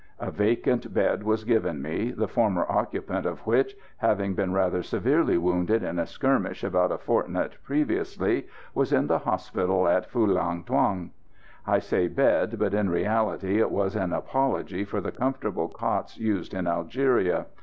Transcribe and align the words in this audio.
A 0.19 0.31
vacant 0.31 0.91
bed 0.95 1.21
was 1.21 1.43
given 1.43 1.79
me, 1.79 2.09
the 2.09 2.27
former 2.27 2.65
occupant 2.67 3.27
of 3.27 3.45
which, 3.45 3.75
having 3.97 4.33
been 4.33 4.51
rather 4.51 4.81
severely 4.81 5.37
wounded 5.37 5.83
in 5.83 5.99
a 5.99 6.07
skirmish 6.07 6.63
about 6.63 6.91
a 6.91 6.97
fortnight 6.97 7.57
previously, 7.61 8.47
was 8.73 8.91
in 8.91 9.05
the 9.05 9.19
hospital 9.19 9.87
at 9.87 10.09
Phulang 10.09 10.63
Thuong. 10.65 11.11
I 11.67 11.77
say 11.77 12.07
bed, 12.07 12.57
but 12.57 12.73
in 12.73 12.89
reality 12.89 13.59
it 13.59 13.69
was 13.69 13.95
an 13.95 14.11
apology 14.11 14.85
for 14.85 15.01
the 15.01 15.11
comfortable 15.11 15.67
cots 15.67 16.17
used 16.17 16.55
in 16.55 16.65
Algeria. 16.65 17.45